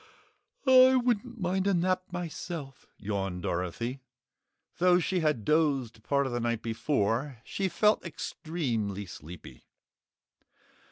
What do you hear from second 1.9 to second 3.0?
myself,"